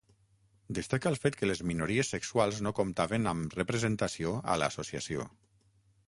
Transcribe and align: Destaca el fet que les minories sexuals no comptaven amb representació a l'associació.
Destaca 0.77 1.09
el 1.09 1.17
fet 1.25 1.35
que 1.41 1.49
les 1.49 1.59
minories 1.71 2.09
sexuals 2.15 2.61
no 2.67 2.73
comptaven 2.79 3.31
amb 3.33 3.53
representació 3.59 4.33
a 4.55 4.57
l'associació. 4.63 5.27